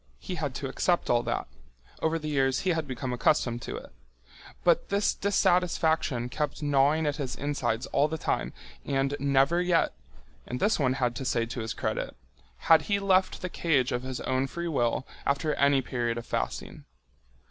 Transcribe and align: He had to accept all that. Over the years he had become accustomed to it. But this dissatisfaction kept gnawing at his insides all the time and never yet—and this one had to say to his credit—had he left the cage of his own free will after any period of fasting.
He 0.17 0.33
had 0.33 0.55
to 0.55 0.67
accept 0.67 1.11
all 1.11 1.21
that. 1.21 1.45
Over 2.01 2.17
the 2.17 2.27
years 2.27 2.61
he 2.61 2.71
had 2.71 2.87
become 2.87 3.13
accustomed 3.13 3.61
to 3.61 3.75
it. 3.77 3.91
But 4.63 4.89
this 4.89 5.13
dissatisfaction 5.13 6.27
kept 6.27 6.63
gnawing 6.63 7.05
at 7.05 7.17
his 7.17 7.35
insides 7.35 7.85
all 7.85 8.07
the 8.07 8.17
time 8.17 8.51
and 8.83 9.15
never 9.19 9.61
yet—and 9.61 10.59
this 10.59 10.79
one 10.79 10.93
had 10.93 11.15
to 11.17 11.23
say 11.23 11.45
to 11.45 11.59
his 11.59 11.75
credit—had 11.75 12.81
he 12.81 12.97
left 12.99 13.43
the 13.43 13.47
cage 13.49 13.91
of 13.91 14.01
his 14.01 14.19
own 14.21 14.47
free 14.47 14.67
will 14.67 15.05
after 15.23 15.53
any 15.53 15.83
period 15.83 16.17
of 16.17 16.25
fasting. 16.25 16.85